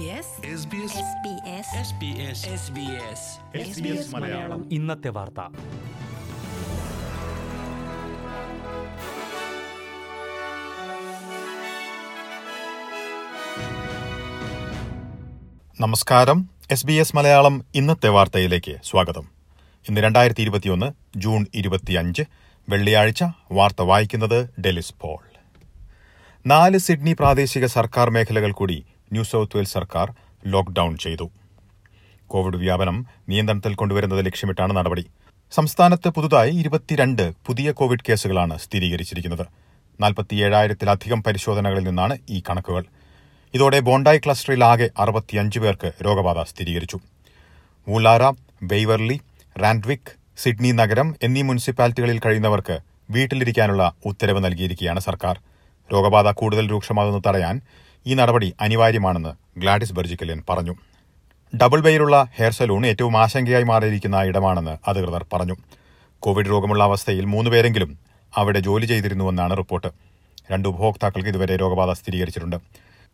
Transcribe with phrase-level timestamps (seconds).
[0.00, 1.02] SBS
[4.14, 4.72] Malayalam.
[4.72, 5.40] ഇന്നത്തെ വാർത്ത.
[15.80, 16.50] നമസ്കാരം.
[16.70, 19.28] എസ് ബി എസ് മലയാളം ഇന്നത്തെ വാർത്തയിലേക്ക് സ്വാഗതം.
[19.88, 22.22] ഇന്ന് രണ്ടായിരത്തി ഇരുപത്തിയൊന്ന് ജൂൺ ഇരുപത്തിയഞ്ച്
[22.68, 25.18] വെള്ളിയാഴ്ച വാർത്ത വായിക്കുന്നത് ഡെലിസ് പോൾ.
[26.46, 30.14] നാല് സിഡ്നി പ്രാദേശിക സർക്കാർ മേഖലകൾ കൂടി ന്യൂ സൌത്ത് വെയിൽസ് സർക്കാർ
[30.46, 31.30] ലോക്ഡൌൺ ചെയ്തു.
[32.26, 35.06] കോവിഡ് വ്യാപനം നിയന്ത്രണത്തിൽ കൊണ്ടുവരുന്നത് ലക്ഷ്യമിട്ടാണ് നടപടി.
[35.52, 39.46] സംസ്ഥാനത്ത് പുതുതായി ഇരുപത്തിരണ്ട് പുതിയ കോവിഡ് കേസുകളാണ് സ്ഥിരീകരിച്ചിരിക്കുന്നത്.
[40.00, 42.84] നാൽപ്പത്തിയേഴായിരത്തിലധികം പരിശോധനകളിൽ നിന്നാണ് ഈ കണക്കുകൾ.
[43.54, 47.00] ഇതോടെ ബോണ്ടായി ക്ലസ്റ്ററിൽ ആകെ അറുപത്തിയഞ്ച് പേർക്ക് രോഗബാധ സ്ഥിരീകരിച്ചു.
[47.88, 48.30] മൂലാറ
[48.62, 49.20] ബെയ്വർലി
[49.62, 52.78] റാൻഡ്വിക് സിഡ്നി നഗരം എന്നീ മുനിസിപ്പാലിറ്റികളിൽ കഴിയുന്നവർക്ക്
[53.10, 55.40] വീട്ടിലിരിക്കാനുള്ള ഉത്തരവ് നൽകിയിരിക്കുകയാണ് സർക്കാർ.
[55.92, 57.60] രോഗബാധ കൂടുതൽ രൂക്ഷമാകുന്നത് തടയാൻ
[58.06, 60.74] ഈ നടപടി അനിവാര്യമാണെന്ന് ഗ്ലാഡിസ് ബെർജിക്കലിൻ പറഞ്ഞു.
[61.52, 65.56] ഡബിൾ ബെയിലുള്ള ഹെയർ സലൂൺ ഏറ്റവും ആശങ്കയായി മാറിയിരിക്കുന്ന ഇടമാണെന്ന് അധികൃതർ പറഞ്ഞു.
[66.18, 67.98] കോവിഡ് രോഗമുള്ള അവസ്ഥയിൽ മൂന്നുപേരെങ്കിലും
[68.36, 69.90] അവിടെ ജോലി ചെയ്തിരുന്നുവെന്നാണ് റിപ്പോർട്ട്.
[70.52, 72.56] രണ്ട് ഉപഭോക്താക്കൾക്ക് ഇതുവരെ രോഗബാധ സ്ഥിരീകരിച്ചിട്ടുണ്ട്.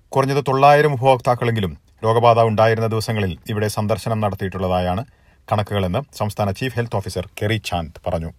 [0.08, 5.04] കുറഞ്ഞത് തൊള്ളായിരം ഉപഭോക്താക്കളെങ്കിലും രോഗബാധ ഉണ്ടായിരുന്ന ദിവസങ്ങളിൽ ഇവിടെ സന്ദർശനം നടത്തിയിട്ടുള്ളതായാണ്
[5.52, 8.30] കണക്കുകളെന്ന് സംസ്ഥാന chief health officer Kerry Chant പറഞ്ഞു.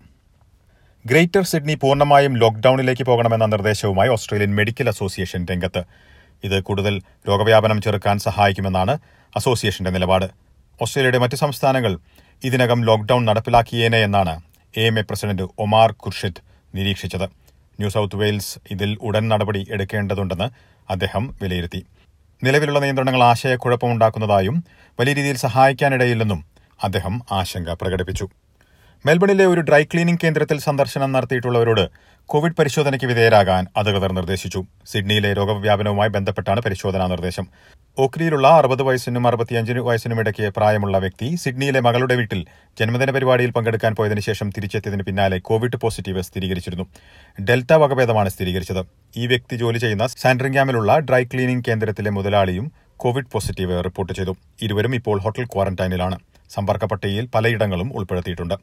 [1.06, 5.84] ഗ്രേറ്റർ സിഡ്നി പൂർണമായും ലോക്ഡൌണിലേക്ക് പോകണമെന്ന നിർദ്ദേശവുമായി ഓസ്ട്രേലിയൻ മെഡിക്കൽ അസോസിയേഷൻ രംഗത്ത്
[6.44, 8.98] ഇത് കൂടുതൽ രോഗവ്യാപനം ചെറുക്കാൻ സഹായിക്കുമെന്നാണ്
[9.36, 10.30] അസോസിയേഷന്റെ നിലപാട്.
[10.82, 12.00] ഓസ്ട്രേലിയയുടെ മറ്റ് സംസ്ഥാനങ്ങൾ
[12.44, 14.42] ഇതിനകം ലോക്ഡൌൺ നടപ്പിലാക്കിയേനെ എന്നാണ്
[14.78, 16.42] A M A president Omar Khorshid
[16.76, 17.30] നിരീക്ഷിച്ചത്.
[17.80, 20.50] New South Wales ഇതിൽ ഉടൻ നടപടി എടുക്കേണ്ടതുണ്ടെന്ന്
[20.90, 21.86] അദ്ദേഹം വിലയിരുത്തി.
[22.44, 24.64] നിലവിലുള്ള നിയന്ത്രണങ്ങൾ ആശയക്കുഴപ്പമുണ്ടാക്കുന്നതായും
[25.00, 26.46] വലിയ രീതിയിൽ സഹായിക്കാനിടയില്ലെന്നും
[26.84, 28.30] അദ്ദേഹം ആശങ്ക പ്രകടിപ്പിച്ചു.
[29.08, 31.84] മെൽബണിലെ ഒരു ഡ്രൈ ക്ലീനിംഗ് കേന്ദ്രത്തിൽ സന്ദർശനം നടത്തിയിട്ടുള്ളവരോട്
[32.30, 34.60] കോവിഡ് പരിശോധനയ്ക്ക് വിധേയരാകാൻ അധികൃതർ നിർദ്ദേശിച്ചു.
[34.92, 37.46] സിഡ്നിയിലെ രോഗവ്യാപനവുമായി ബന്ധപ്പെട്ടാണ് പരിശോധനാ നിർദ്ദേശം.
[37.98, 42.42] ഓക്രിയിലുള്ള അറുപത് വയസ്സിനും അറുപത്തിയഞ്ചിന് വയസ്സിനും ഇടയ്ക്ക് പ്രായമുള്ള വ്യക്തി സിഡ്നിയിലെ മകളുടെ വീട്ടിൽ
[42.80, 46.86] ജന്മദിന പരിപാടിയിൽ പങ്കെടുക്കാൻ പോയതിനു ശേഷം തിരിച്ചെത്തിയതിന് പിന്നാലെ കോവിഡ് പോസിറ്റീവ് സ്ഥിരീകരിച്ചിരുന്നു.
[47.50, 48.82] ഡെൽറ്റ വകഭേദമാണ് സ്ഥിരീകരിച്ചത്.
[49.18, 52.68] ഈ വ്യക്തി ജോലി ചെയ്യുന്ന സാൻഡ്രിംഗാമിലുള്ള ഡ്രൈ ക്ലീനിംഗ് കേന്ദ്രത്തിലെ മുതലാളിയും
[53.04, 54.36] കോവിഡ് പോസിറ്റീവ് റിപ്പോർട്ട് ചെയ്തു.
[54.62, 56.20] ഇരുവരും ഇപ്പോൾ ഹോട്ടൽ ക്വാറന്റൈനിലാണ്.
[56.50, 58.54] സമ്പർക്ക പട്ടികയിൽ പലയിടങ്ങളും ഉൾപ്പെടുത്തിയിട്ടുണ്ട്.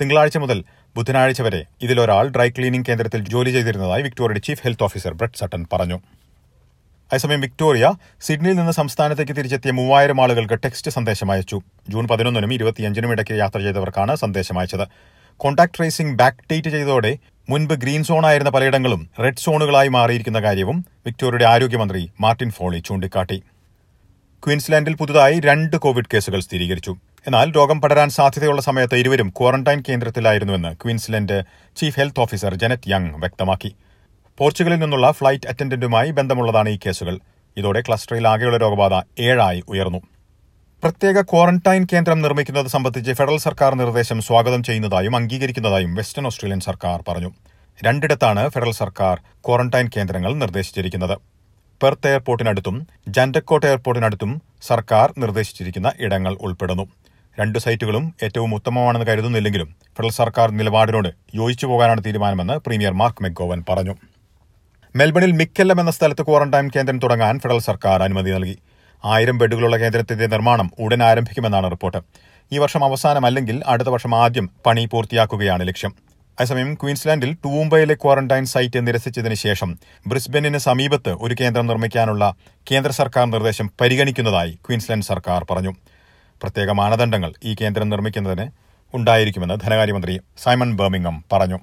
[0.00, 0.64] തിങ്കളാഴ്ച മുതൽ
[0.96, 5.98] ബുധനാഴ്ച വരെ ഇതിലൊരാൾ ഡ്രൈ ക്ലീനിംഗ് കേന്ദ്രത്തിൽ ജോലി ചെയ്തിരുന്നതായി വിക്ടോറിയയുടെ chief health officer Brett Sutton പറഞ്ഞു.
[7.08, 11.60] അതേസമയം വിക്ടോറിയ സിഡ്നിയിൽ നിന്ന് സംസ്ഥാനത്തേക്ക് തിരിച്ചെത്തിയ മൂവായിരം ആളുകൾക്ക് ടെക്സ്റ്റ് സന്ദേശം അയച്ചു.
[11.88, 14.86] ജൂൺ പതിനൊന്നിനും ഇരുപത്തിയഞ്ചിനും ഇടയ്ക്ക് യാത്ര ചെയ്തവർക്കാണ് സന്ദേശം അയച്ചത്.
[15.36, 17.18] കോൺടാക്ട് ട്രേസിംഗ് ബാക്ക് ഡേറ്റ് ചെയ്തതോടെ
[17.50, 23.42] മുൻപ് ഗ്രീൻ സോണായിരുന്ന പലയിടങ്ങളും റെഡ് സോണുകളായി മാറിയിരിക്കുന്ന കാര്യവും വിക്ടോറിയയുടെ ആരോഗ്യമന്ത്രി മാർട്ടിൻ ഫോളി ചൂണ്ടിക്കാട്ടി.
[24.42, 26.94] ക്വീൻസ്ലാൻഡിൽ പുതുതായി രണ്ട് കോവിഡ് കേസുകൾ സ്ഥിരീകരിച്ചു.
[27.26, 31.42] എന്നാൽ രോഗം പടരാൻ സാധ്യതയുള്ള സമയത്ത് ഇരുവരും quarantine കേന്ദ്രത്തിലായിരുന്നുവെന്ന് Queensland
[31.76, 33.74] chief health officer Jeannette Young വ്യക്തമാക്കി.
[34.38, 37.20] പോർച്ചുഗലിൽ നിന്നുള്ള ഫ്ലൈറ്റ് അറ്റൻഡന്റുമായി ബന്ധമുള്ളതാണ് ഈ കേസുകൾ.
[37.56, 39.98] ഇതോടെ ക്ലസ്റ്ററിൽ ആകെയുള്ള രോഗബാധ ഏഴായി ഉയർന്നു.
[40.82, 47.30] പ്രത്യേക ക്വാറന്റൈൻ കേന്ദ്രം നിർമ്മിക്കുന്നത് സംബന്ധിച്ച് ഫെഡറൽ സർക്കാർ നിർദ്ദേശം സ്വാഗതം ചെയ്യുന്നതായും അംഗീകരിക്കുന്നതായും വെസ്റ്റേൺ ഓസ്ട്രേലിയൻ സർക്കാർ പറഞ്ഞു.
[47.84, 51.18] രണ്ടിടത്താണ് ഫെഡറൽ സർക്കാർ ക്വാറന്റൈൻ കേന്ദ്രങ്ങൾ നിർദ്ദേശിച്ചിരിക്കുന്നത്.
[51.82, 56.86] പെർത്ത് എയർപോർട്ടിനടുത്തും ജാൻഡക്കോട്ട് എയർപോർട്ടിനടുത്തും സർക്കാർ നിർദ്ദേശിച്ചിരിക്കുന്ന ഇടങ്ങൾ ഉൾപ്പെടുന്നു.
[57.40, 63.94] രണ്ട് സൈറ്റുകളും ഏറ്റവും ഉത്തമമാണെന്ന് കരുതുന്നില്ലെങ്കിലും ഫെഡറൽ സർക്കാർ നിലപാടിനോട് യോജിച്ചു പോകാനാണ് തീരുമാനമെന്ന് പ്രീമിയർ മാർക്ക് മെഗോവൻ പറഞ്ഞു.
[64.96, 68.58] മെൽബണിൽ മിക്കെല്ലം എന്ന സ്ഥലത്ത് ക്വാറന്റൈൻ കേന്ദ്രം തുടങ്ങാൻ ഫെഡറൽ സർക്കാർ അനുമതി നൽകി.
[69.04, 72.00] ആയിരം ബെഡുകളുള്ള കേന്ദ്രത്തിന്റെ നിർമ്മാണം ഉടൻ ആരംഭിക്കുമെന്നാണ് റിപ്പോർട്ട്.
[72.52, 75.92] ഈ വർഷം അവസാനം അല്ലെങ്കിൽ അടുത്ത വർഷം ആദ്യം പണി പൂർത്തിയാക്കുകയാണ് ലക്ഷ്യം.
[76.38, 82.34] അതേസമയം ക്വീൻസ്ലാൻഡിൽ ടൂംബയിലെ ക്വാറന്റൈൻ സൈറ്റ് നിരസിച്ചതിന് ശേഷം ബ്രിസ്ബനിന് സമീപത്ത് ഒരു കേന്ദ്രം നിർമ്മിക്കാനുള്ള
[82.70, 85.74] കേന്ദ്ര സർക്കാർ നിർദ്ദേശം പരിഗണിക്കുന്നതായി ക്വീൻസ്ലാൻഡ് സർക്കാർ പറഞ്ഞു.
[86.42, 88.50] പ്രത്യേക മാനദണ്ഡങ്ങൾ ഈ കേന്ദ്രം നിർമ്മിക്കുന്നതിന്
[88.94, 91.58] ഉണ്ടായിരിക്കുമെന്ന് ധനകാര്യമന്ത്രി സൈമൺ ബർമിംഗം പറഞ്ഞു.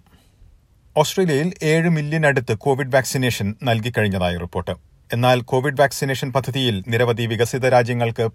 [0.97, 4.71] ഓസ്ട്രേലിയയിൽ ഏഴ് മില്യൺ അടുത്ത് കോവിഡ് വാക്സിനേഷൻ നൽകിക്കഴിഞ്ഞതായി റിപ്പോർട്ട്.
[5.13, 8.29] എന്നാൽ കോവിഡ് വാക്സിനേഷൻ പദ്ധതിയിൽ നിരവധി വികസിത രാജ്യങ്ങൾക്ക്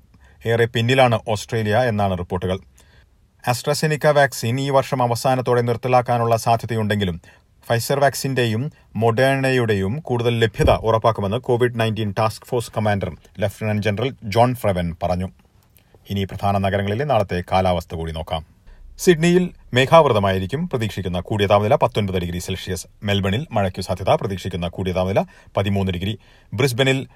[0.47, 2.59] ഏറെ പിന്നിലാണ് ഓസ്ട്രേലിയ എന്നാണ് റിപ്പോർട്ടുകൾ.
[3.49, 7.23] ആസ്ട്രസെനിക്ക വാക്സിൻ ഈ വർഷം അവസാനത്തോടെ നിർത്തലാക്കാനുള്ള സാധ്യതയുണ്ടെങ്കിലും
[7.69, 14.97] ഫൈസർ വാക്സിന്റെയും മൊഡേണയുടെയും കൂടുതൽ ലഭ്യത ഉറപ്പാക്കുമെന്ന് Covid nineteen task force commander lieutenant general John Frewen
[15.03, 15.29] പറഞ്ഞു.
[16.11, 18.47] ഇനി പ്രധാന നഗരങ്ങളിലെ നാളത്തെ കാലാവസ്ഥ കൂടി നോക്കാം.
[18.99, 22.87] സിഡ്നിയിൽ മേഘാവൃതമായിരിക്കും പ്രതീക്ഷിക്കുന്ന കൂടിയ താപനില പത്തൊൻപത് ഡിഗ്രി സെൽഷ്യസ്.
[23.03, 25.25] മെൽബണിൽ മഴയ്ക്കു സാധ്യത പ്രതീക്ഷിക്കുന്ന കൂടിയ താപനില
[25.57, 26.19] പതിമൂന്ന് ഡിഗ്രി.
[26.55, 27.07] ബ്രിസ്ബനിൽ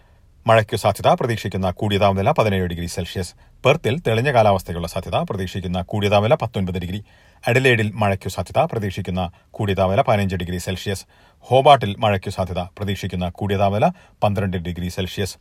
[0.47, 3.35] മഴയ്ക്കു സാധ്യത പ്രതീക്ഷിക്കുന്ന കൂടിയ താപനില പതിനേഴ് ഡിഗ്രി സെൽഷ്യസ്.
[3.65, 7.05] പെർത്തിൽ തെളിഞ്ഞ കാലാവസ്ഥയ്ക്കുള്ള സാധ്യത പ്രതീക്ഷിക്കുന്ന കൂടിയ താപനില പത്തൊൻപത് ഡിഗ്രി.
[7.47, 11.05] അഡലേഡിൽ മഴയ്ക്കു സാധ്യത പ്രതീക്ഷിക്കുന്ന കൂടിയ താപനില പതിനഞ്ച് ഡിഗ്രി സെൽഷ്യസ്.
[11.41, 13.91] ഹോബാട്ടിൽ മഴയ്ക്കു സാധ്യത പ്രതീക്ഷിക്കുന്ന കൂടിയ താപനില
[14.23, 15.37] പന്ത്രണ്ട് ഡിഗ്രി സെൽഷ്യസ്.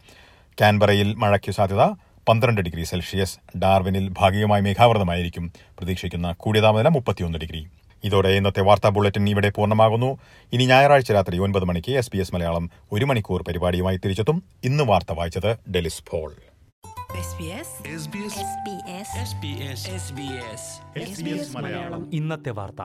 [0.62, 5.52] കാൻബറയിൽ മഴയ്ക്കു സാധ്യത പന്ത്രണ്ട് ഡിഗ്രി സെൽഷ്യസ് ഡാർവിനിൽ ഭാഗികമായി മേഘാവൃതമായിരിക്കും.
[5.78, 7.68] പ്രതീക്ഷിക്കുന്ന കൂടിയ താപനില മുപ്പത്തിയൊന്ന് ഡിഗ്രി.
[8.04, 10.18] ഇതോടെ ഇന്നത്തെ വാർത്താ ബുള്ളറ്റിൻ ഇവിടെ പൂർണമാകുന്നു.
[10.54, 14.44] ഇനി ഞായറാഴ്ച രാത്രി ഒൻപത് മണിക്ക് എസ് ബി എസ് മലയാളം ഒരു മണിക്കൂർ പരിപാടിയുമായി തിരിച്ചെത്തും.
[14.64, 16.34] ഇന്ന് വാർത്ത വായിച്ചത് ഡെലിസ് ഫോൾ
[22.14, 22.82] ഇന്നത്തെ വാർത്ത.